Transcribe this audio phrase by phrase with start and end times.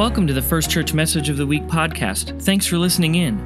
[0.00, 2.40] Welcome to the First Church Message of the Week podcast.
[2.40, 3.36] Thanks for listening in.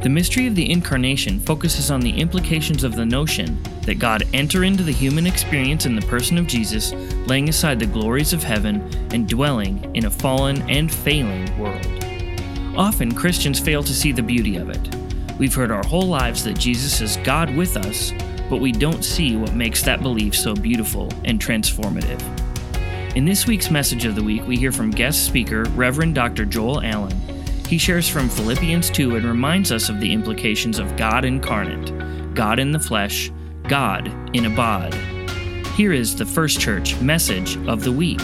[0.00, 4.64] The mystery of the incarnation focuses on the implications of the notion that God enter
[4.64, 6.94] into the human experience in the person of Jesus,
[7.26, 8.80] laying aside the glories of heaven
[9.12, 11.86] and dwelling in a fallen and failing world.
[12.74, 14.96] Often Christians fail to see the beauty of it.
[15.38, 18.14] We've heard our whole lives that Jesus is God with us,
[18.48, 22.41] but we don't see what makes that belief so beautiful and transformative.
[23.14, 26.46] In this week's message of the week, we hear from guest speaker Reverend Dr.
[26.46, 27.14] Joel Allen.
[27.68, 32.58] He shares from Philippians 2 and reminds us of the implications of God incarnate, God
[32.58, 33.30] in the flesh,
[33.64, 34.94] God in a bod.
[35.76, 38.22] Here is the First Church message of the week.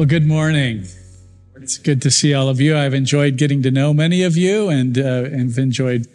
[0.00, 0.86] Well, good morning.
[1.56, 2.74] It's good to see all of you.
[2.74, 6.06] I've enjoyed getting to know many of you and, uh, and enjoyed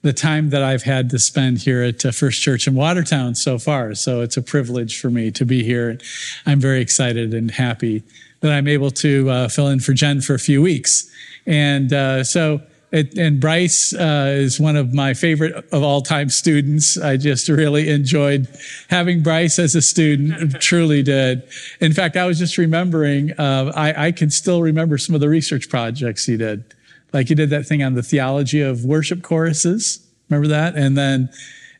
[0.00, 3.58] the time that I've had to spend here at uh, First Church in Watertown so
[3.58, 3.94] far.
[3.96, 5.98] So it's a privilege for me to be here.
[6.46, 8.02] I'm very excited and happy
[8.40, 11.06] that I'm able to uh, fill in for Jen for a few weeks.
[11.44, 12.62] And uh, so
[12.94, 16.96] it, and Bryce uh, is one of my favorite of all time students.
[16.96, 18.46] I just really enjoyed
[18.88, 21.42] having Bryce as a student, truly did.
[21.80, 25.28] In fact, I was just remembering, uh, I, I can still remember some of the
[25.28, 26.64] research projects he did.
[27.12, 29.98] Like he did that thing on the theology of worship choruses.
[30.30, 30.76] Remember that?
[30.76, 31.30] And then,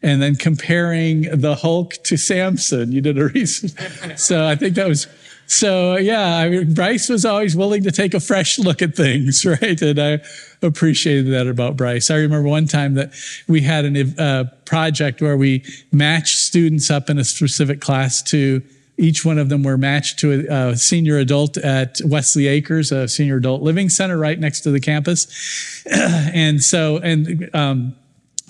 [0.03, 2.91] and then comparing the Hulk to Samson.
[2.91, 4.19] You did a research.
[4.19, 5.06] so I think that was
[5.47, 9.45] so yeah, I mean, Bryce was always willing to take a fresh look at things,
[9.62, 9.81] right?
[9.81, 10.20] And I
[10.62, 12.11] appreciated that about Bryce.
[12.11, 13.12] I remember one time that
[13.48, 18.62] we had a uh, project where we matched students up in a specific class to
[18.97, 23.09] each one of them were matched to a, a, senior adult at Wesley Acres, a
[23.09, 25.84] senior adult living center right next to the campus.
[25.91, 27.97] and so, and, um,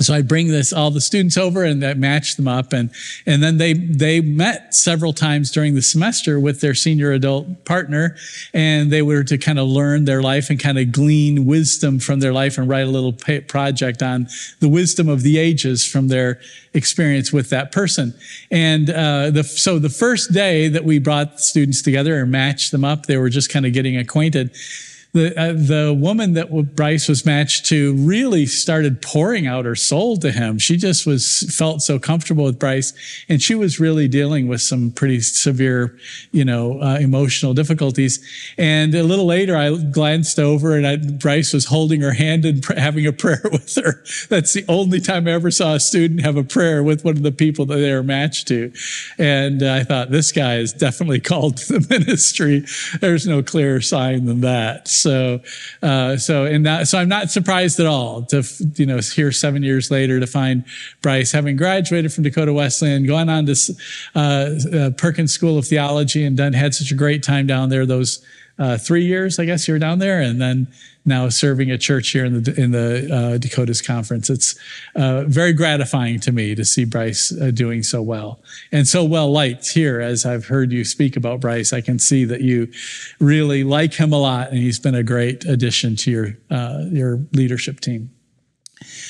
[0.01, 2.73] so I bring this all the students over and that match them up.
[2.73, 2.91] And
[3.27, 8.17] and then they they met several times during the semester with their senior adult partner.
[8.53, 12.19] And they were to kind of learn their life and kind of glean wisdom from
[12.21, 14.27] their life and write a little project on
[14.59, 16.41] the wisdom of the ages from their
[16.75, 18.15] experience with that person.
[18.51, 22.85] And uh, the, so the first day that we brought students together and matched them
[22.85, 24.51] up they were just kind of getting acquainted
[25.15, 30.17] the, uh, the woman that Bryce was matched to really started pouring out her soul
[30.19, 30.59] to him.
[30.59, 32.93] She just was, felt so comfortable with Bryce
[33.29, 35.97] and she was really dealing with some pretty severe,
[36.33, 38.19] you know, uh, emotional difficulties.
[38.59, 42.63] And a little later, I glanced over and I, Bryce was holding her hand and
[42.63, 44.03] pr- having a prayer with her.
[44.29, 47.23] That's the only time I ever saw a student have a prayer with one of
[47.23, 48.73] the people that they were matched to.
[49.17, 52.65] And uh, I thought, this guy is definitely called to the ministry.
[53.01, 54.89] There's no clearer sign than that.
[55.83, 58.43] Uh, so, and that, so I'm not surprised at all to,
[58.77, 60.65] you know, here seven years later to find
[61.03, 63.77] Bryce having graduated from Dakota Wesleyan, gone on to
[64.15, 67.87] uh, uh, Perkins School of Theology and done, had such a great time down there
[67.87, 68.25] those
[68.59, 70.69] uh, three years, I guess you were down there, and then
[71.05, 74.31] now serving a church here in the in the uh, Dakotas Conference.
[74.31, 74.55] It's
[74.95, 78.41] uh, very gratifying to me to see Bryce uh, doing so well
[78.73, 80.01] and so well liked here.
[80.01, 82.71] As I've heard you speak about Bryce, I can see that you
[83.19, 87.21] really like him a lot, and he's been a great addition to your uh, your
[87.33, 88.14] leadership team.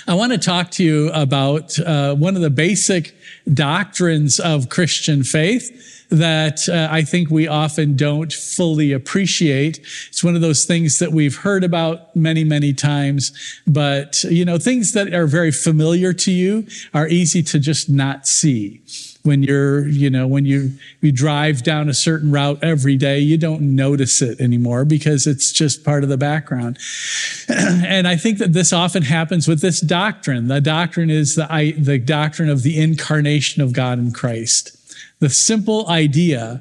[0.07, 3.17] I want to talk to you about uh, one of the basic
[3.53, 9.79] doctrines of Christian faith that uh, I think we often don't fully appreciate.
[10.09, 13.33] It's one of those things that we've heard about many, many times,
[13.67, 18.27] but you know, things that are very familiar to you are easy to just not
[18.27, 18.83] see.
[19.25, 23.39] When you're, you know, when you, you drive down a certain route every day, you
[23.39, 26.79] don't notice it anymore because it's just part of the background.
[27.49, 30.49] and I think that this often happens with this doctrine.
[30.49, 34.77] The doctrine is the, the doctrine of the incarnation of God in Christ
[35.21, 36.61] the simple idea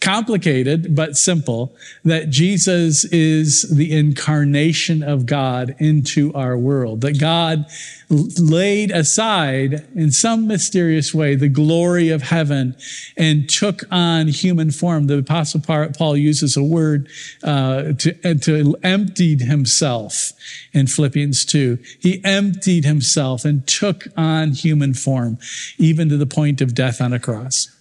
[0.00, 1.74] complicated but simple
[2.04, 7.66] that Jesus is the incarnation of God into our world, that God
[8.10, 12.76] laid aside in some mysterious way the glory of heaven
[13.16, 15.06] and took on human form.
[15.06, 17.08] The apostle Paul uses a word
[17.42, 20.32] uh, to, to emptied himself
[20.72, 21.78] in Philippians 2.
[22.00, 25.38] He emptied himself and took on human form,
[25.78, 27.73] even to the point of death on a cross.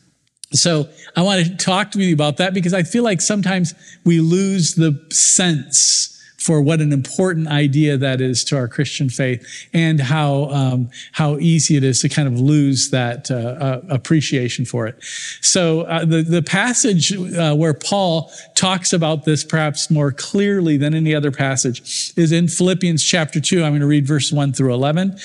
[0.54, 3.74] So I want to talk to you about that because I feel like sometimes
[4.04, 6.10] we lose the sense
[6.44, 11.38] for what an important idea that is to our Christian faith and how, um, how
[11.38, 15.02] easy it is to kind of lose that uh, uh, appreciation for it.
[15.40, 20.94] So uh, the, the passage uh, where Paul talks about this perhaps more clearly than
[20.94, 23.64] any other passage is in Philippians chapter 2.
[23.64, 25.18] I'm going to read verse 1 through 11.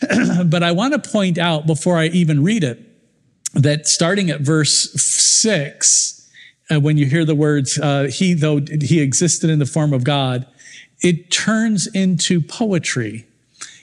[0.46, 2.85] but I want to point out before I even read it
[3.56, 6.30] that starting at verse 6,
[6.70, 10.04] uh, when you hear the words, uh, he, though he existed in the form of
[10.04, 10.46] God,
[11.00, 13.26] it turns into poetry.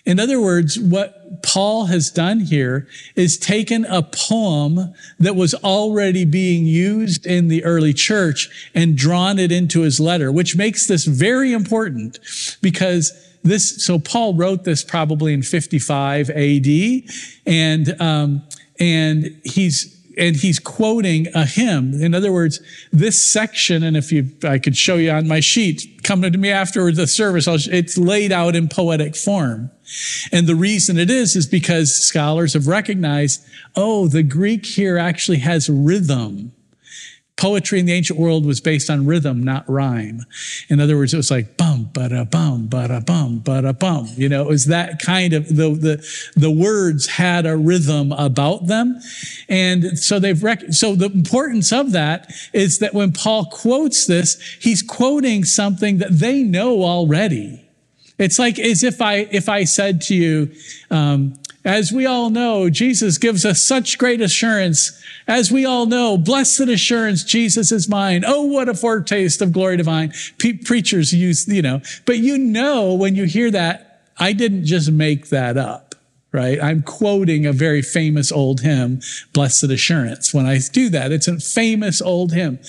[0.06, 6.26] In other words, what Paul has done here is taken a poem that was already
[6.26, 11.06] being used in the early church and drawn it into his letter, which makes this
[11.06, 12.20] very important
[12.62, 17.04] because this, so Paul wrote this probably in 55 AD
[17.46, 18.44] and, um,
[18.80, 22.00] and he's and he's quoting a hymn.
[22.02, 22.60] In other words,
[22.92, 26.52] this section, and if you, I could show you on my sheet, come to me
[26.52, 29.72] after the service, I'll, it's laid out in poetic form.
[30.32, 33.44] And the reason it is, is because scholars have recognized,
[33.76, 36.54] oh, the Greek here actually has rhythm.
[37.36, 40.26] Poetry in the ancient world was based on rhythm, not rhyme.
[40.70, 44.08] In other words, it was like bum, ba bum, ba bum, ba bum.
[44.16, 48.68] You know, it was that kind of the the the words had a rhythm about
[48.68, 49.00] them,
[49.50, 54.40] and so they've rec- so the importance of that is that when Paul quotes this,
[54.62, 57.66] he's quoting something that they know already.
[58.20, 60.52] It's like as if I if I said to you.
[60.92, 61.34] Um,
[61.66, 65.02] as we all know, Jesus gives us such great assurance.
[65.28, 68.24] As we all know, blessed assurance, Jesus is mine.
[68.26, 70.14] Oh, what a foretaste of glory divine.
[70.40, 74.92] Pe- preachers use, you know, but you know when you hear that, I didn't just
[74.92, 75.93] make that up
[76.34, 76.62] right?
[76.62, 79.02] I'm quoting a very famous old hymn,
[79.34, 80.34] Blessed Assurance.
[80.34, 82.60] When I do that, it's a famous old hymn.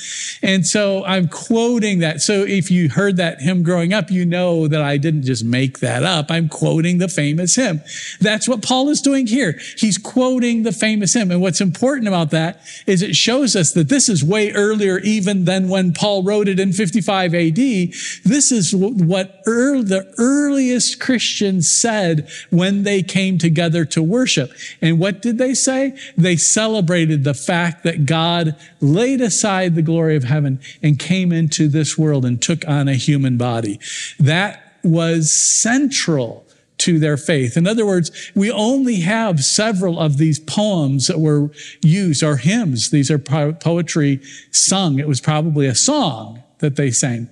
[0.42, 2.20] And so I'm quoting that.
[2.20, 5.78] So if you heard that hymn growing up, you know that I didn't just make
[5.78, 6.30] that up.
[6.30, 7.80] I'm quoting the famous hymn.
[8.20, 9.58] That's what Paul is doing here.
[9.78, 11.30] He's quoting the famous hymn.
[11.30, 15.46] And what's important about that is it shows us that this is way earlier even
[15.46, 17.56] than when Paul wrote it in 55 AD.
[17.56, 24.50] This is what the earliest Christians said when they came to together to worship.
[24.82, 25.96] And what did they say?
[26.16, 31.68] They celebrated the fact that God laid aside the glory of heaven and came into
[31.68, 33.78] this world and took on a human body.
[34.18, 36.44] That was central
[36.78, 37.56] to their faith.
[37.56, 42.90] In other words, we only have several of these poems that were used, or hymns.
[42.90, 44.20] These are poetry
[44.50, 44.98] sung.
[44.98, 47.30] It was probably a song that they sang.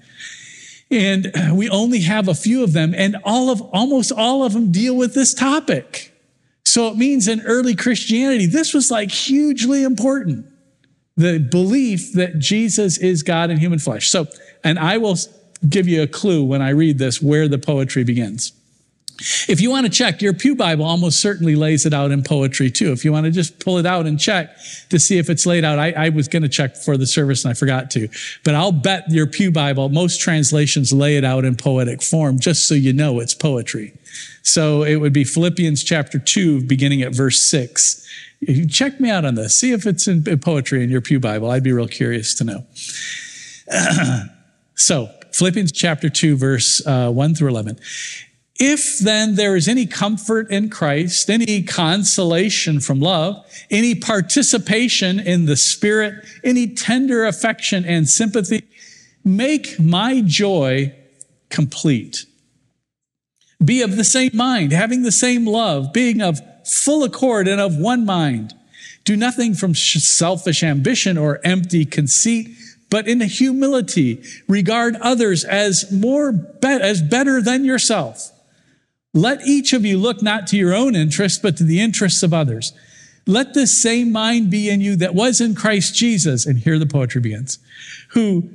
[0.93, 4.71] And we only have a few of them, and all of, almost all of them
[4.71, 6.12] deal with this topic.
[6.73, 10.47] So it means in early Christianity, this was like hugely important.
[11.19, 14.09] The belief that Jesus is God in human flesh.
[14.09, 14.27] So,
[14.65, 15.19] and I will
[15.69, 18.53] give you a clue when I read this where the poetry begins.
[19.49, 22.71] If you want to check, your Pew Bible almost certainly lays it out in poetry
[22.71, 22.93] too.
[22.93, 24.57] If you want to just pull it out and check
[24.89, 27.45] to see if it's laid out, I, I was going to check for the service
[27.45, 28.09] and I forgot to.
[28.45, 32.67] But I'll bet your Pew Bible, most translations lay it out in poetic form just
[32.67, 33.93] so you know it's poetry.
[34.43, 38.09] So it would be Philippians chapter 2, beginning at verse 6.
[38.41, 39.57] You check me out on this.
[39.57, 41.51] See if it's in poetry in your Pew Bible.
[41.51, 42.67] I'd be real curious to know.
[44.75, 47.79] so, Philippians chapter 2, verse uh, 1 through 11.
[48.57, 55.47] If then there is any comfort in Christ, any consolation from love, any participation in
[55.47, 58.63] the Spirit, any tender affection and sympathy,
[59.25, 60.95] make my joy
[61.49, 62.27] complete.
[63.65, 67.77] Be of the same mind, having the same love, being of full accord and of
[67.77, 68.55] one mind.
[69.05, 72.49] Do nothing from selfish ambition or empty conceit,
[72.91, 78.32] but in humility regard others as more be- as better than yourself.
[79.15, 82.33] Let each of you look not to your own interests, but to the interests of
[82.33, 82.73] others.
[83.27, 86.47] Let this same mind be in you that was in Christ Jesus.
[86.47, 87.59] And here the poetry begins.
[88.11, 88.49] Who,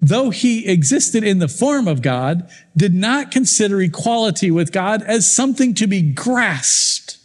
[0.00, 5.34] though he existed in the form of God, did not consider equality with God as
[5.34, 7.18] something to be grasped,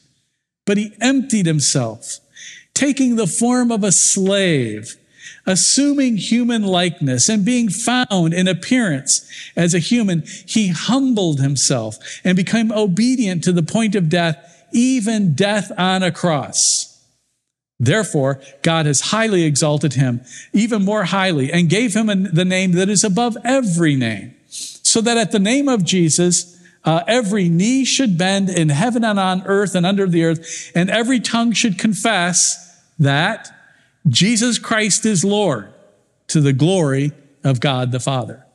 [0.66, 2.20] but he emptied himself,
[2.74, 4.98] taking the form of a slave
[5.48, 12.36] assuming human likeness and being found in appearance as a human, he humbled himself and
[12.36, 16.94] became obedient to the point of death, even death on a cross.
[17.80, 22.90] Therefore, God has highly exalted him, even more highly, and gave him the name that
[22.90, 28.18] is above every name, so that at the name of Jesus, uh, every knee should
[28.18, 32.82] bend in heaven and on earth and under the earth, and every tongue should confess
[32.98, 33.57] that
[34.08, 35.74] Jesus Christ is Lord
[36.28, 37.12] to the glory
[37.44, 38.46] of God the Father.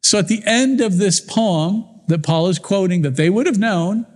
[0.00, 3.58] So at the end of this poem that Paul is quoting, that they would have
[3.58, 4.06] known,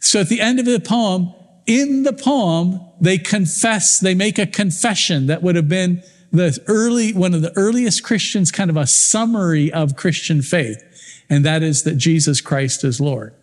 [0.00, 1.32] so at the end of the poem,
[1.66, 7.12] in the poem, they confess, they make a confession that would have been the early,
[7.12, 10.82] one of the earliest Christians, kind of a summary of Christian faith.
[11.28, 13.34] And that is that Jesus Christ is Lord.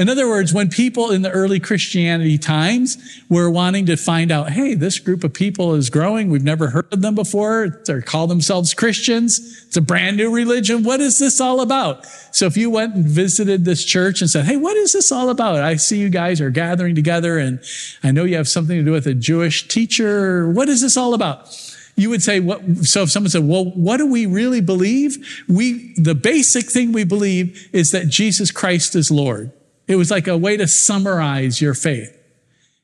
[0.00, 2.96] In other words, when people in the early Christianity times
[3.28, 6.30] were wanting to find out, hey, this group of people is growing.
[6.30, 7.82] We've never heard of them before.
[7.84, 9.62] They call themselves Christians.
[9.66, 10.84] It's a brand new religion.
[10.84, 12.06] What is this all about?
[12.34, 15.28] So if you went and visited this church and said, hey, what is this all
[15.28, 15.56] about?
[15.56, 17.60] I see you guys are gathering together and
[18.02, 20.48] I know you have something to do with a Jewish teacher.
[20.50, 21.54] What is this all about?
[21.96, 25.44] you would say, what, so if someone said, well, what do we really believe?
[25.46, 29.52] We, the basic thing we believe is that Jesus Christ is Lord.
[29.90, 32.16] It was like a way to summarize your faith.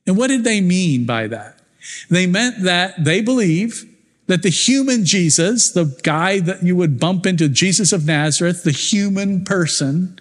[0.08, 1.60] And what did they mean by that?
[2.10, 3.84] They meant that they believe
[4.26, 8.72] that the human Jesus, the guy that you would bump into, Jesus of Nazareth, the
[8.72, 10.18] human person,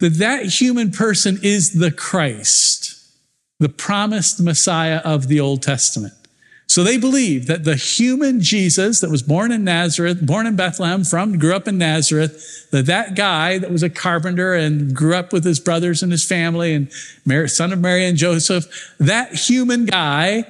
[0.00, 2.98] that that human person is the Christ,
[3.58, 6.14] the promised Messiah of the Old Testament.
[6.68, 11.02] So they believe that the human Jesus that was born in Nazareth, born in Bethlehem,
[11.02, 15.32] from, grew up in Nazareth, that that guy that was a carpenter and grew up
[15.32, 16.92] with his brothers and his family and
[17.24, 18.66] Mary, son of Mary and Joseph,
[18.98, 20.44] that human guy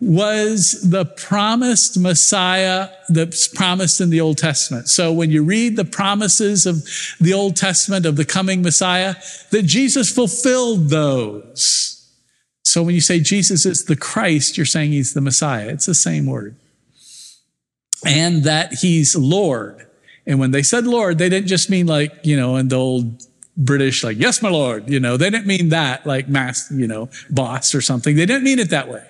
[0.00, 4.88] was the promised Messiah that's promised in the Old Testament.
[4.88, 6.84] So when you read the promises of
[7.20, 9.16] the Old Testament of the coming Messiah,
[9.50, 11.93] that Jesus fulfilled those.
[12.64, 15.68] So when you say Jesus is the Christ, you're saying he's the Messiah.
[15.68, 16.56] It's the same word.
[18.06, 19.86] And that he's Lord.
[20.26, 23.22] And when they said Lord, they didn't just mean like, you know, in the old
[23.56, 27.10] British, like, yes, my Lord, you know, they didn't mean that like mass, you know,
[27.30, 28.16] boss or something.
[28.16, 29.06] They didn't mean it that way.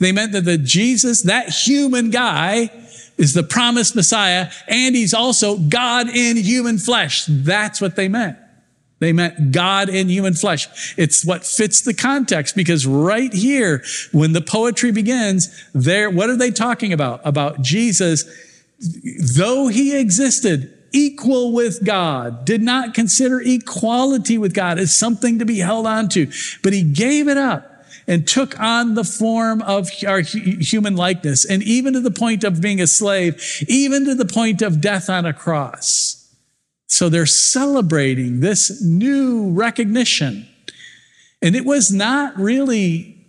[0.00, 2.70] They meant that the Jesus, that human guy,
[3.16, 7.24] is the promised Messiah, and he's also God in human flesh.
[7.26, 8.36] That's what they meant.
[8.98, 10.94] They meant God in human flesh.
[10.96, 16.36] It's what fits the context because right here, when the poetry begins, there, what are
[16.36, 17.20] they talking about?
[17.24, 18.24] About Jesus,
[19.36, 25.44] though he existed, equal with God, did not consider equality with God as something to
[25.44, 26.30] be held on to,
[26.62, 31.62] but he gave it up and took on the form of our human likeness, and
[31.62, 35.26] even to the point of being a slave, even to the point of death on
[35.26, 36.15] a cross.
[36.86, 40.48] So they're celebrating this new recognition.
[41.42, 43.26] And it was not really,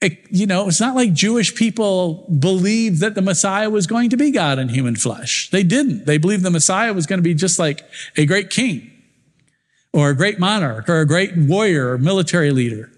[0.00, 4.16] eh, you know, it's not like Jewish people believed that the Messiah was going to
[4.16, 5.50] be God in human flesh.
[5.50, 6.06] They didn't.
[6.06, 7.82] They believed the Messiah was going to be just like
[8.16, 8.90] a great king
[9.92, 12.90] or a great monarch or a great warrior or military leader.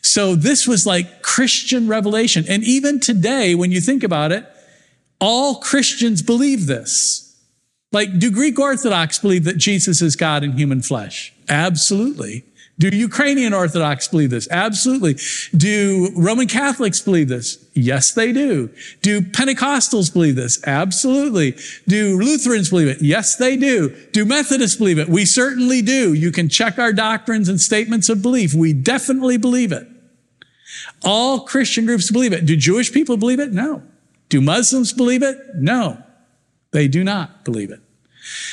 [0.00, 2.44] So this was like Christian revelation.
[2.48, 4.46] And even today, when you think about it,
[5.20, 7.27] all Christians believe this.
[7.90, 11.32] Like, do Greek Orthodox believe that Jesus is God in human flesh?
[11.48, 12.44] Absolutely.
[12.78, 14.46] Do Ukrainian Orthodox believe this?
[14.52, 15.16] Absolutely.
[15.56, 17.64] Do Roman Catholics believe this?
[17.74, 18.70] Yes, they do.
[19.02, 20.62] Do Pentecostals believe this?
[20.64, 21.56] Absolutely.
[21.88, 23.02] Do Lutherans believe it?
[23.02, 23.88] Yes, they do.
[24.12, 25.08] Do Methodists believe it?
[25.08, 26.12] We certainly do.
[26.12, 28.54] You can check our doctrines and statements of belief.
[28.54, 29.88] We definitely believe it.
[31.04, 32.46] All Christian groups believe it.
[32.46, 33.52] Do Jewish people believe it?
[33.52, 33.82] No.
[34.28, 35.36] Do Muslims believe it?
[35.56, 36.00] No.
[36.72, 37.80] They do not believe it.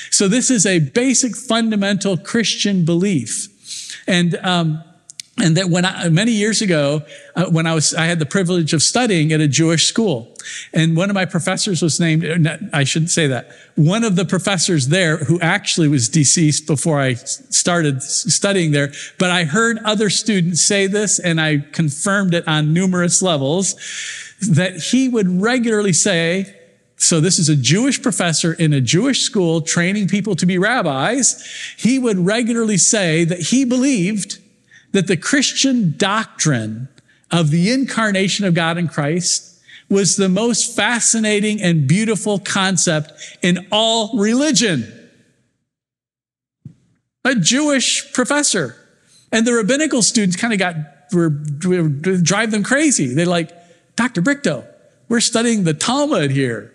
[0.09, 3.49] So this is a basic fundamental Christian belief.
[4.07, 4.83] And, um,
[5.37, 7.01] and that when I, many years ago,
[7.35, 10.33] uh, when I was, I had the privilege of studying at a Jewish school.
[10.73, 13.51] And one of my professors was named, uh, I shouldn't say that.
[13.75, 19.29] One of the professors there, who actually was deceased before I started studying there, but
[19.29, 23.75] I heard other students say this and I confirmed it on numerous levels,
[24.39, 26.54] that he would regularly say,
[26.97, 31.43] so this is a Jewish professor in a Jewish school training people to be rabbis.
[31.77, 34.39] He would regularly say that he believed
[34.91, 36.87] that the Christian doctrine
[37.31, 43.11] of the incarnation of God in Christ was the most fascinating and beautiful concept
[43.41, 44.91] in all religion.
[47.23, 48.75] A Jewish professor.
[49.31, 50.75] And the rabbinical students kind of got,
[51.11, 51.29] were,
[51.65, 53.13] were, drive them crazy.
[53.13, 53.51] They're like,
[53.95, 54.21] Dr.
[54.21, 54.65] Brichto,
[55.09, 56.71] we're studying the Talmud here.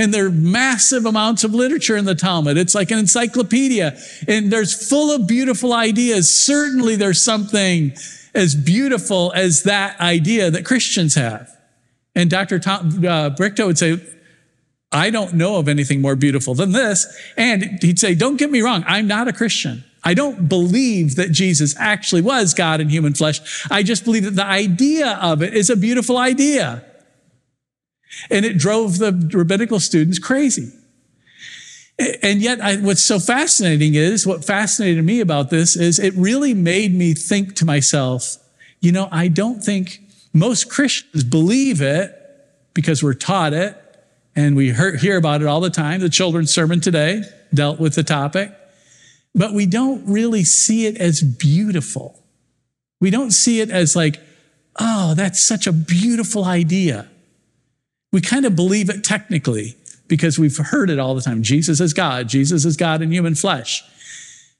[0.00, 2.56] And there are massive amounts of literature in the Talmud.
[2.56, 6.34] It's like an encyclopedia and there's full of beautiful ideas.
[6.34, 7.92] Certainly there's something
[8.34, 11.50] as beautiful as that idea that Christians have.
[12.14, 12.58] And Dr.
[12.58, 14.00] Tom, uh, Brichto would say,
[14.90, 17.06] I don't know of anything more beautiful than this.
[17.36, 18.82] And he'd say, don't get me wrong.
[18.86, 19.84] I'm not a Christian.
[20.02, 23.66] I don't believe that Jesus actually was God in human flesh.
[23.70, 26.86] I just believe that the idea of it is a beautiful idea.
[28.30, 30.72] And it drove the rabbinical students crazy.
[32.22, 36.54] And yet, I, what's so fascinating is what fascinated me about this is it really
[36.54, 38.38] made me think to myself,
[38.80, 40.00] you know, I don't think
[40.32, 42.16] most Christians believe it
[42.72, 43.76] because we're taught it
[44.34, 46.00] and we hear about it all the time.
[46.00, 48.50] The children's sermon today dealt with the topic,
[49.34, 52.24] but we don't really see it as beautiful.
[52.98, 54.18] We don't see it as like,
[54.78, 57.09] oh, that's such a beautiful idea.
[58.12, 59.76] We kind of believe it technically
[60.08, 61.42] because we've heard it all the time.
[61.42, 62.28] Jesus is God.
[62.28, 63.84] Jesus is God in human flesh.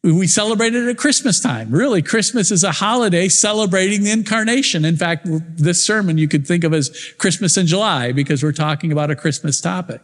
[0.03, 1.71] We celebrate it at Christmas time.
[1.71, 4.87] Really, Christmas is a holiday celebrating the incarnation.
[4.87, 8.93] In fact, this sermon you could think of as Christmas in July because we're talking
[8.93, 10.01] about a Christmas topic.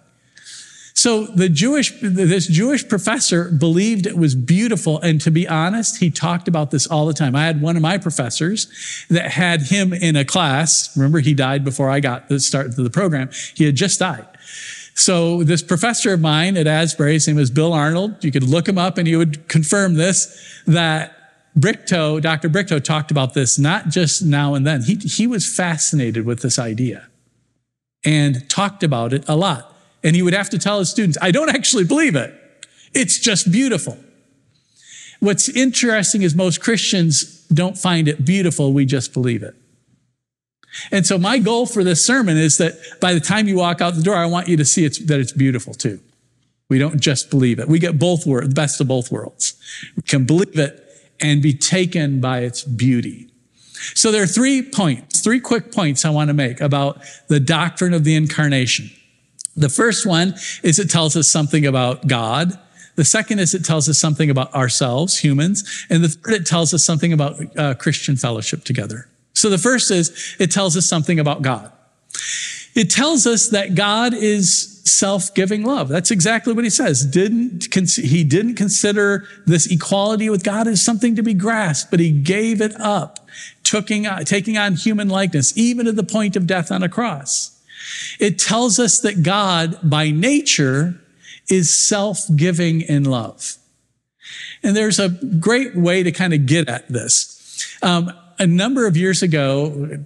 [0.96, 4.98] So the Jewish, this Jewish professor believed it was beautiful.
[5.00, 7.36] And to be honest, he talked about this all the time.
[7.36, 8.66] I had one of my professors
[9.10, 10.96] that had him in a class.
[10.96, 13.28] Remember, he died before I got the start of the program.
[13.54, 14.26] He had just died.
[14.94, 18.24] So this professor of mine at Asbury, his name was Bill Arnold.
[18.24, 21.12] You could look him up and he would confirm this, that
[21.58, 22.48] Brichto, Dr.
[22.48, 24.82] Brichto talked about this not just now and then.
[24.82, 27.08] He, he was fascinated with this idea
[28.02, 29.75] and talked about it a lot.
[30.02, 32.34] And he would have to tell his students, I don't actually believe it.
[32.94, 33.98] It's just beautiful.
[35.20, 38.72] What's interesting is most Christians don't find it beautiful.
[38.72, 39.54] We just believe it.
[40.92, 43.94] And so my goal for this sermon is that by the time you walk out
[43.94, 46.00] the door, I want you to see it's, that it's beautiful too.
[46.68, 47.68] We don't just believe it.
[47.68, 49.54] We get both worlds, the best of both worlds.
[49.96, 50.82] We can believe it
[51.20, 53.30] and be taken by its beauty.
[53.94, 57.94] So there are three points, three quick points I want to make about the doctrine
[57.94, 58.90] of the incarnation.
[59.56, 62.58] The first one is it tells us something about God.
[62.96, 65.86] The second is it tells us something about ourselves, humans.
[65.90, 69.08] And the third, it tells us something about uh, Christian fellowship together.
[69.34, 71.72] So the first is it tells us something about God.
[72.74, 75.88] It tells us that God is self-giving love.
[75.88, 77.04] That's exactly what he says.
[77.04, 82.10] Didn't he didn't consider this equality with God as something to be grasped, but he
[82.10, 83.26] gave it up,
[83.62, 87.55] taking, taking on human likeness, even to the point of death on a cross.
[88.18, 91.00] It tells us that God, by nature,
[91.48, 93.56] is self-giving in love.
[94.62, 97.32] And there's a great way to kind of get at this.
[97.82, 99.98] Um, a number of years ago,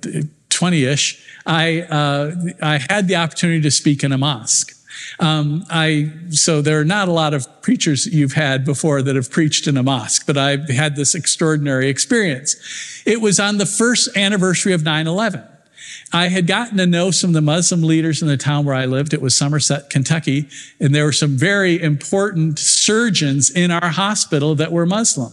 [0.51, 4.77] 20 ish, I, uh, I had the opportunity to speak in a mosque.
[5.19, 9.31] Um, I, so there are not a lot of preachers you've had before that have
[9.31, 12.57] preached in a mosque, but I've had this extraordinary experience.
[13.07, 15.43] It was on the first anniversary of 9 11.
[16.13, 18.87] I had gotten to know some of the Muslim leaders in the town where I
[18.87, 19.15] lived.
[19.15, 20.49] It was Somerset, Kentucky.
[20.81, 25.33] And there were some very important surgeons in our hospital that were Muslim.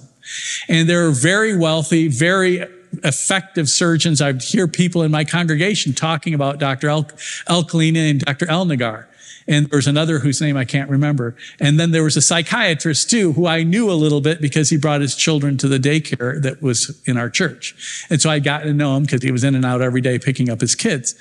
[0.68, 2.66] And they were very wealthy, very
[3.04, 4.22] effective surgeons.
[4.22, 6.90] I would hear people in my congregation talking about Dr.
[6.90, 7.10] El,
[7.48, 8.50] El and Dr.
[8.50, 9.08] El Nagar
[9.48, 11.36] and there was another whose name I can't remember.
[11.60, 14.78] And then there was a psychiatrist too, who I knew a little bit because he
[14.78, 18.06] brought his children to the daycare that was in our church.
[18.10, 20.20] And so I got to know him because he was in and out every day
[20.20, 21.16] picking up his kids.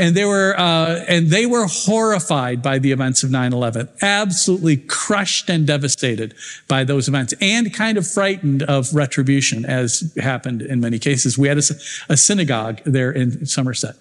[0.00, 5.50] And they were, uh, and they were horrified by the events of 9-11, absolutely crushed
[5.50, 6.34] and devastated
[6.68, 11.36] by those events and kind of frightened of retribution as happened in many cases.
[11.36, 11.62] We had a,
[12.08, 13.96] a synagogue there in Somerset.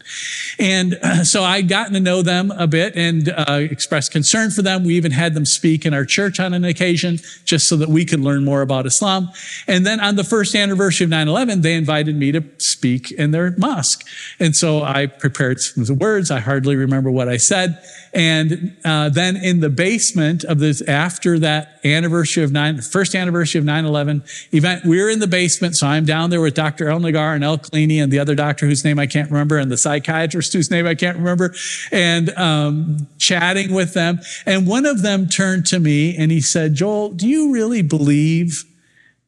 [0.58, 4.62] And uh, so I'd gotten to know them a bit and uh, expressed concern for
[4.62, 4.86] them.
[4.86, 8.06] We even had them speak in our church on an occasion just so that we
[8.06, 9.32] could learn more about Islam.
[9.68, 13.52] And then on the first anniversary of 9-11, they invited me to speak in their
[13.58, 14.08] mosque.
[14.40, 16.32] And so I prepared some words.
[16.32, 17.84] I hardly remember what I said.
[18.14, 23.60] And uh, then in the basement of this, after that anniversary of nine, first anniversary
[23.60, 25.76] of 9-11 event, we're in the basement.
[25.76, 26.90] So I'm down there with Dr.
[26.90, 29.72] El Nagar and El Klini and the other doctor whose name I can't remember and
[29.72, 31.54] the psychiatrist whose name I can't remember
[31.92, 34.20] and um, chatting with them.
[34.46, 38.66] And one of them turned to me and he said, Joel, do you really believe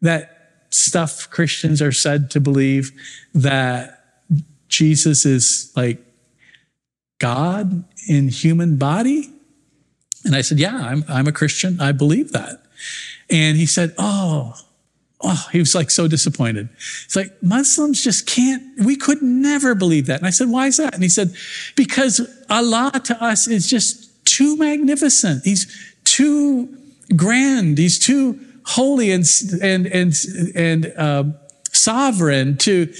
[0.01, 2.91] that stuff Christians are said to believe
[3.33, 4.05] that
[4.67, 5.99] Jesus is like
[7.21, 9.29] God in human body?
[10.25, 11.79] And I said, Yeah, I'm, I'm a Christian.
[11.79, 12.63] I believe that.
[13.29, 14.55] And he said, Oh,
[15.21, 16.67] oh, he was like so disappointed.
[17.05, 20.17] It's like Muslims just can't, we could never believe that.
[20.17, 20.95] And I said, Why is that?
[20.95, 21.33] And he said,
[21.75, 25.43] Because Allah to us is just too magnificent.
[25.45, 26.75] He's too
[27.15, 27.77] grand.
[27.77, 29.25] He's too holy and,
[29.61, 30.13] and, and,
[30.55, 31.23] and uh,
[31.71, 32.91] sovereign to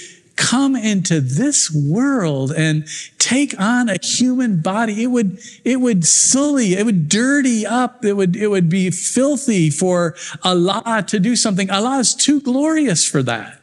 [0.42, 2.88] come into this world and
[3.20, 8.14] take on a human body, it would, it would sully, it would dirty up, it
[8.14, 11.70] would, it would be filthy for Allah to do something.
[11.70, 13.62] Allah is too glorious for that.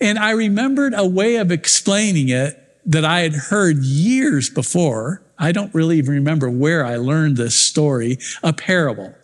[0.00, 5.22] And I remembered a way of explaining it that I had heard years before.
[5.38, 9.14] I don't really even remember where I learned this story, a parable.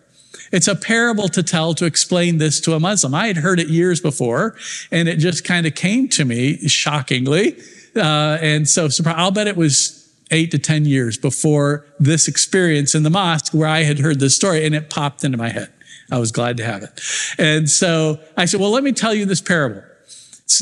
[0.52, 3.14] It's a parable to tell to explain this to a Muslim.
[3.14, 4.56] I had heard it years before,
[4.90, 7.56] and it just kind of came to me shockingly.
[7.96, 9.94] Uh, and so I'll bet it was
[10.30, 14.36] eight to 10 years before this experience in the mosque where I had heard this
[14.36, 15.72] story, and it popped into my head.
[16.10, 17.00] I was glad to have it.
[17.38, 19.82] And so I said, Well, let me tell you this parable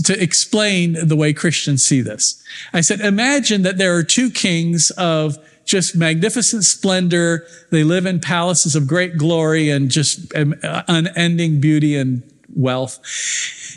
[0.05, 2.43] to explain the way Christians see this.
[2.73, 7.47] I said, Imagine that there are two kings of just magnificent splendor.
[7.71, 12.23] They live in palaces of great glory and just um, unending beauty and
[12.55, 12.99] wealth.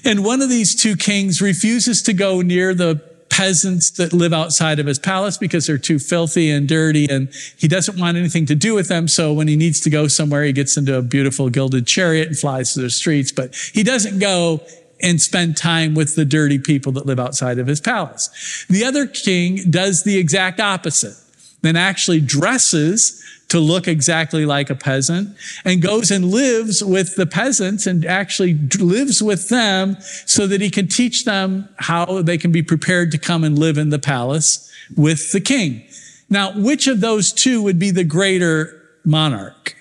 [0.06, 4.80] And one of these two kings refuses to go near the peasants that live outside
[4.80, 8.56] of his palace because they're too filthy and dirty and he doesn't want anything to
[8.56, 9.08] do with them.
[9.08, 12.38] So when he needs to go somewhere, he gets into a beautiful gilded chariot and
[12.38, 14.62] flies to the streets, but he doesn't go
[15.02, 18.66] and spend time with the dirty people that live outside of his palace.
[18.70, 21.16] The other king does the exact opposite
[21.62, 27.26] then actually dresses to look exactly like a peasant and goes and lives with the
[27.26, 32.52] peasants and actually lives with them so that he can teach them how they can
[32.52, 35.84] be prepared to come and live in the palace with the king.
[36.30, 39.76] Now, which of those two would be the greater monarch?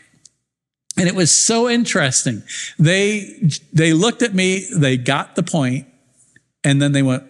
[0.96, 2.42] And it was so interesting.
[2.78, 5.86] They, they looked at me, they got the point,
[6.64, 7.22] and then they went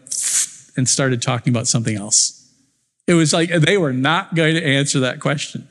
[0.77, 2.38] and started talking about something else.
[3.09, 5.67] It was like they were not going to answer that question.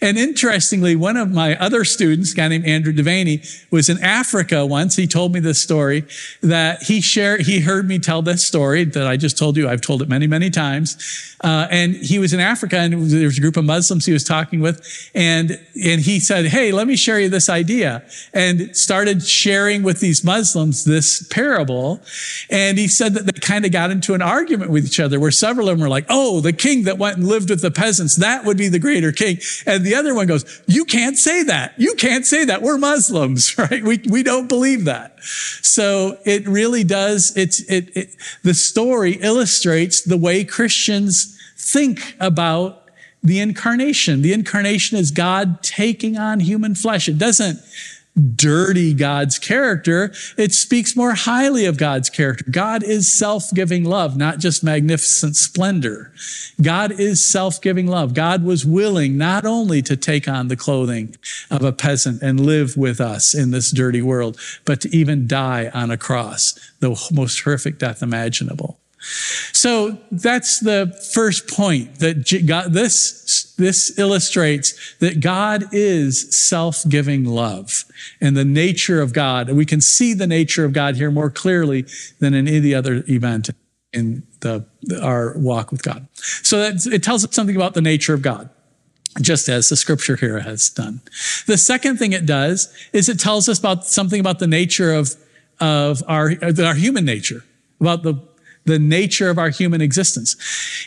[0.00, 4.64] And interestingly, one of my other students, a guy named Andrew Devaney, was in Africa
[4.64, 4.96] once.
[4.96, 6.06] He told me this story
[6.40, 9.68] that he shared, he heard me tell this story that I just told you.
[9.68, 10.96] I've told it many, many times.
[11.42, 14.24] Uh, and he was in Africa and there was a group of Muslims he was
[14.24, 15.10] talking with.
[15.14, 20.00] And, and he said, Hey, let me share you this idea and started sharing with
[20.00, 22.00] these Muslims this parable.
[22.50, 25.30] And he said that they kind of got into an argument with each other where
[25.30, 27.70] several of them were like, Oh, the king king that went and lived with the
[27.70, 29.38] peasants, that would be the greater king.
[29.66, 31.74] And the other one goes, you can't say that.
[31.78, 32.62] You can't say that.
[32.62, 33.82] We're Muslims, right?
[33.82, 35.22] We, we don't believe that.
[35.62, 37.36] So it really does.
[37.36, 42.76] It's, it, it the story illustrates the way Christians think about
[43.22, 44.22] the incarnation.
[44.22, 47.08] The incarnation is God taking on human flesh.
[47.08, 47.60] It doesn't
[48.34, 50.12] dirty God's character.
[50.36, 52.44] It speaks more highly of God's character.
[52.50, 56.12] God is self-giving love, not just magnificent splendor.
[56.60, 58.12] God is self-giving love.
[58.12, 61.16] God was willing not only to take on the clothing
[61.50, 65.70] of a peasant and live with us in this dirty world, but to even die
[65.72, 68.79] on a cross, the most horrific death imaginable.
[69.00, 77.84] So that's the first point that God, this, this illustrates that God is self-giving love
[78.20, 79.48] and the nature of God.
[79.48, 81.86] And we can see the nature of God here more clearly
[82.18, 83.50] than in any other event
[83.92, 84.66] in the,
[85.02, 86.06] our walk with God.
[86.14, 88.50] So it tells us something about the nature of God
[89.20, 91.00] just as the scripture here has done.
[91.46, 95.16] The second thing it does is it tells us about something about the nature of,
[95.58, 97.44] of our, our human nature,
[97.80, 98.14] about the
[98.64, 100.36] the nature of our human existence.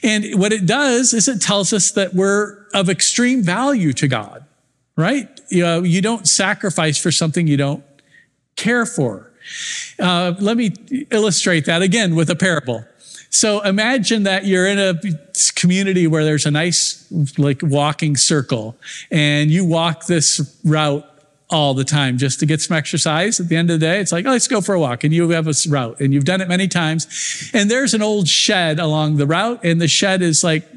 [0.04, 4.46] And what it does is it tells us that we're of extreme value to God,
[4.96, 5.28] right?
[5.50, 7.84] You, know, you don't sacrifice for something you don't
[8.56, 9.32] care for.
[10.00, 10.74] Uh, let me
[11.12, 12.86] illustrate that again with a parable.
[13.30, 14.94] So imagine that you're in a
[15.56, 18.78] community where there's a nice, like, walking circle,
[19.10, 21.10] and you walk this route
[21.54, 23.40] all the time just to get some exercise.
[23.40, 25.04] At the end of the day, it's like, oh, let's go for a walk.
[25.04, 27.52] And you have a route and you've done it many times.
[27.54, 30.68] And there's an old shed along the route and the shed is like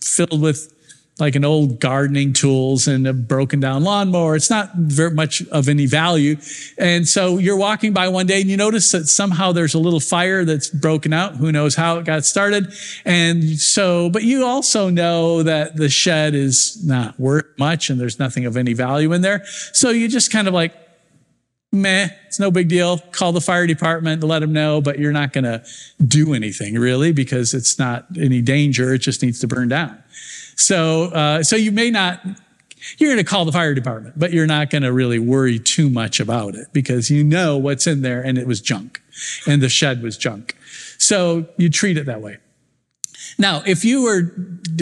[0.00, 0.72] filled with
[1.18, 4.34] like an old gardening tools and a broken down lawnmower.
[4.34, 6.36] It's not very much of any value.
[6.78, 10.00] And so you're walking by one day and you notice that somehow there's a little
[10.00, 11.36] fire that's broken out.
[11.36, 12.72] Who knows how it got started.
[13.04, 18.18] And so, but you also know that the shed is not worth much and there's
[18.18, 19.44] nothing of any value in there.
[19.74, 20.74] So you just kind of like,
[21.72, 22.98] meh, it's no big deal.
[22.98, 25.62] Call the fire department to let them know, but you're not going to
[26.02, 28.94] do anything really because it's not any danger.
[28.94, 30.01] It just needs to burn down.
[30.56, 32.20] So, uh, so you may not,
[32.98, 35.88] you're going to call the fire department, but you're not going to really worry too
[35.88, 39.02] much about it because you know what's in there and it was junk
[39.46, 40.56] and the shed was junk.
[40.98, 42.38] So you treat it that way.
[43.38, 44.34] Now, if you were,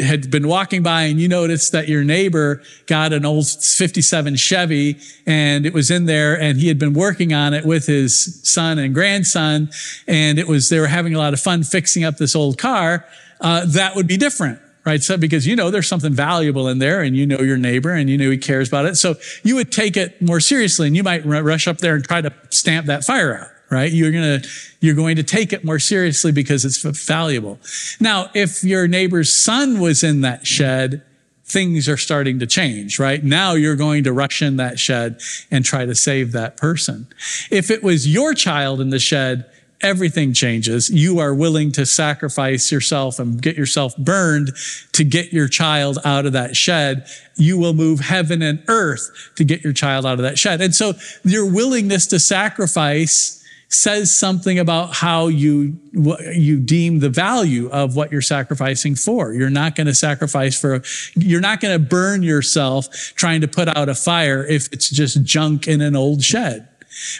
[0.03, 4.99] had been walking by and you noticed that your neighbor got an old 57 Chevy
[5.27, 8.79] and it was in there and he had been working on it with his son
[8.79, 9.71] and grandson
[10.07, 13.07] and it was, they were having a lot of fun fixing up this old car,
[13.41, 15.03] uh, that would be different right?
[15.03, 18.09] So because you know there's something valuable in there and you know your neighbor and
[18.09, 18.97] you know he cares about it.
[18.97, 22.21] So you would take it more seriously and you might rush up there and try
[22.21, 23.93] to stamp that fire out, right?
[23.93, 24.49] You're going to,
[24.81, 27.59] you're going to take it more seriously because it's valuable.
[28.01, 31.03] Now, if your neighbor's son was in that shed
[31.51, 33.23] things are starting to change, right?
[33.23, 37.09] Now you're going to rush in that shed and try to save that person.
[37.51, 39.51] If it was your child in the shed,
[39.83, 40.91] everything changes.
[40.91, 44.51] You are willing to sacrifice yourself and get yourself burned
[44.93, 47.07] to get your child out of that shed.
[47.37, 50.61] You will move heaven and earth to get your child out of that shed.
[50.61, 53.41] And so your willingness to sacrifice
[53.71, 59.33] says something about how you you deem the value of what you're sacrificing for.
[59.33, 60.83] You're not going to sacrifice for
[61.15, 65.23] you're not going to burn yourself trying to put out a fire if it's just
[65.23, 66.69] junk in an old shed.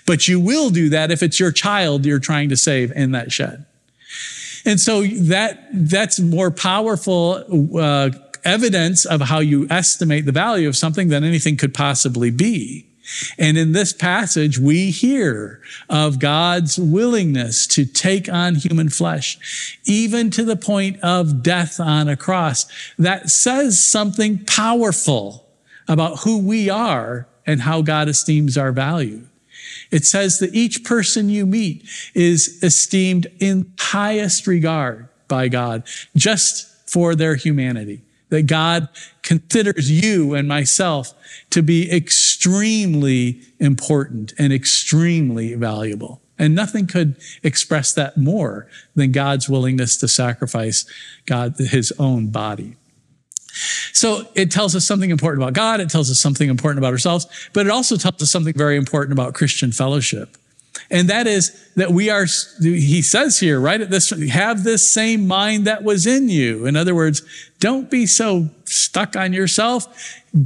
[0.07, 3.33] But you will do that if it's your child you're trying to save in that
[3.33, 3.67] shed.
[4.65, 8.11] And so that that's more powerful uh,
[8.45, 12.87] evidence of how you estimate the value of something than anything could possibly be.
[13.39, 20.31] And in this passage, we hear of God's willingness to take on human flesh, even
[20.31, 22.67] to the point of death on a cross.
[22.99, 25.49] That says something powerful
[25.89, 29.27] about who we are and how God esteems our value.
[29.91, 35.85] It says that each person you meet is esteemed in highest regard by God
[36.17, 38.89] just for their humanity that God
[39.23, 41.13] considers you and myself
[41.51, 46.23] to be extremely important and extremely valuable.
[46.39, 50.87] And nothing could express that more than God's willingness to sacrifice
[51.27, 52.77] God, his own body.
[53.93, 55.81] So it tells us something important about God.
[55.81, 59.13] It tells us something important about ourselves, but it also tells us something very important
[59.13, 60.37] about Christian fellowship.
[60.93, 62.27] And that is that we are,
[62.61, 66.67] he says here, right at this, have this same mind that was in you.
[66.67, 67.23] In other words,
[67.61, 69.87] don't be so stuck on yourself.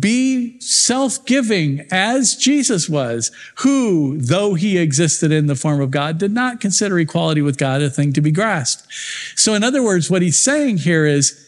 [0.00, 6.32] Be self-giving as Jesus was, who, though he existed in the form of God, did
[6.32, 8.86] not consider equality with God a thing to be grasped.
[9.36, 11.43] So in other words, what he's saying here is,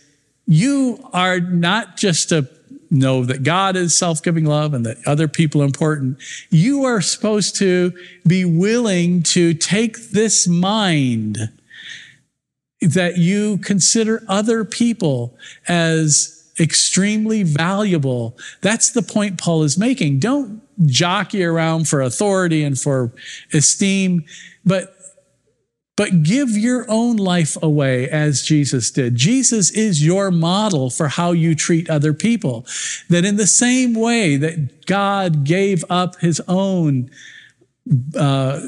[0.46, 2.48] you are not just to
[2.90, 6.18] know that God is self giving love and that other people are important,
[6.50, 7.92] you are supposed to
[8.26, 11.38] be willing to take this mind
[12.80, 18.36] that you consider other people as extremely valuable.
[18.60, 20.20] That's the point Paul is making.
[20.20, 23.12] Don't jockey around for authority and for
[23.52, 24.24] esteem,
[24.64, 24.95] but
[25.96, 29.14] but give your own life away as Jesus did.
[29.16, 32.66] Jesus is your model for how you treat other people.
[33.08, 37.10] That in the same way that God gave up his own
[38.14, 38.60] uh,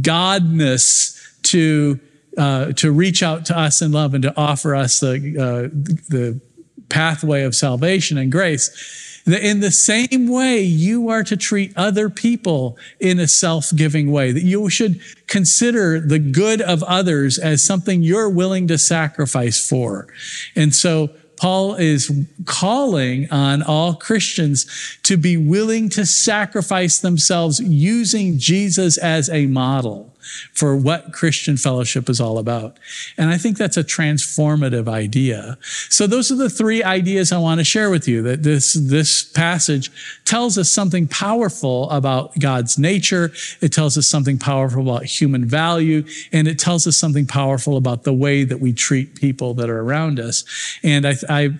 [0.00, 2.00] godness to
[2.38, 5.76] uh, to reach out to us in love and to offer us the uh,
[6.08, 6.40] the
[6.88, 12.78] pathway of salvation and grace in the same way, you are to treat other people
[12.98, 18.02] in a self giving way, that you should consider the good of others as something
[18.02, 20.08] you're willing to sacrifice for.
[20.56, 24.66] And so, Paul is calling on all Christians
[25.04, 30.09] to be willing to sacrifice themselves using Jesus as a model
[30.52, 32.78] for what Christian fellowship is all about.
[33.16, 35.58] And I think that's a transformative idea.
[35.88, 39.22] So those are the three ideas I want to share with you that this, this
[39.22, 39.90] passage
[40.24, 43.32] tells us something powerful about God's nature.
[43.60, 48.04] It tells us something powerful about human value and it tells us something powerful about
[48.04, 50.44] the way that we treat people that are around us.
[50.82, 51.50] And I, I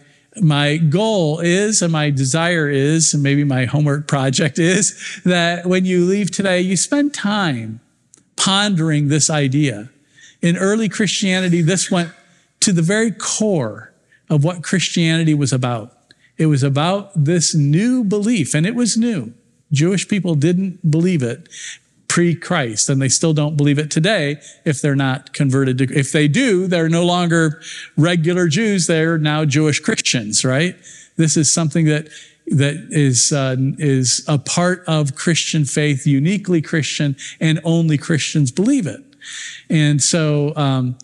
[0.41, 5.85] my goal is and my desire is and maybe my homework project is that when
[5.85, 7.81] you leave today you spend time
[8.41, 9.91] pondering this idea.
[10.41, 12.11] In early Christianity, this went
[12.61, 13.93] to the very core
[14.31, 15.93] of what Christianity was about.
[16.39, 19.35] It was about this new belief, and it was new.
[19.73, 21.49] Jewish people didn't believe it
[22.09, 26.11] pre Christ, and they still don't believe it today if they're not converted to, if
[26.11, 27.61] they do, they're no longer
[27.99, 30.77] regular Jews, they're now Jewish Christians, right?
[31.17, 32.09] This is something that
[32.51, 38.87] that is, uh, is a part of Christian faith, uniquely Christian, and only Christians believe
[38.87, 39.01] it.
[39.69, 40.97] And so, um,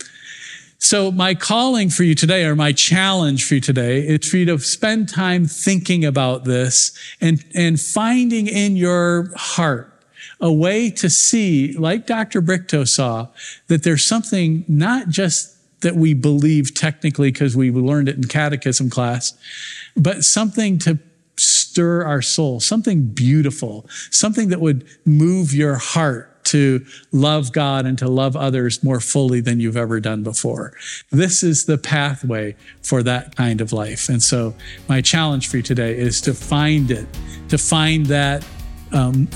[0.79, 4.45] so my calling for you today, or my challenge for you today, is for you
[4.47, 9.93] to spend time thinking about this and, and finding in your heart
[10.41, 12.43] a way to see, like Dr.
[12.43, 13.29] Brichto saw,
[13.69, 18.91] that there's something not just that we believe technically because we learned it in catechism
[18.91, 19.35] class,
[19.97, 20.99] but something to
[21.77, 27.99] stir our soul, something beautiful, something that would move your heart to love God and
[27.99, 30.73] to love others more fully than you've ever done before.
[31.11, 34.09] This is the pathway for that kind of life.
[34.09, 34.55] And so,
[34.89, 37.07] my challenge for you today is to find it,
[37.51, 38.47] to find that
[38.93, 39.29] um,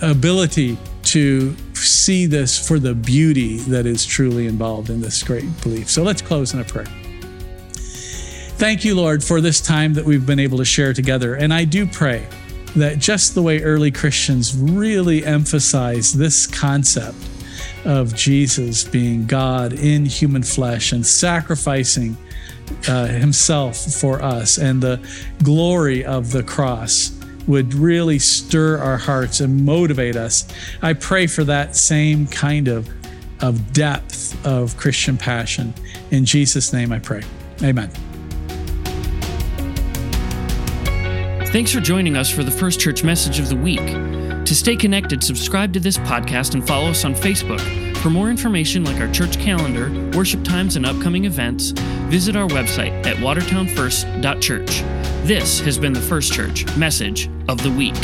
[0.00, 5.90] ability to see this for the beauty that is truly involved in this great belief.
[5.90, 7.03] So, let's close in a prayer.
[8.64, 11.34] Thank you, Lord, for this time that we've been able to share together.
[11.34, 12.26] And I do pray
[12.74, 17.18] that just the way early Christians really emphasize this concept
[17.84, 22.16] of Jesus being God in human flesh and sacrificing
[22.88, 24.98] uh, himself for us and the
[25.42, 27.12] glory of the cross
[27.46, 30.48] would really stir our hearts and motivate us.
[30.80, 32.88] I pray for that same kind of,
[33.40, 35.74] of depth of Christian passion.
[36.10, 37.20] In Jesus' name I pray.
[37.62, 37.90] Amen.
[41.54, 43.78] Thanks for joining us for the First Church Message of the Week.
[43.78, 47.60] To stay connected, subscribe to this podcast and follow us on Facebook.
[47.98, 49.88] For more information like our church calendar,
[50.18, 51.70] worship times, and upcoming events,
[52.10, 54.80] visit our website at watertownfirst.church.
[55.28, 57.94] This has been the First Church Message of the Week.